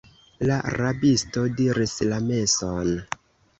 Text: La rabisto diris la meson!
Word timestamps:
La 0.51 0.55
rabisto 0.77 1.45
diris 1.61 1.95
la 2.09 2.19
meson! 2.33 2.93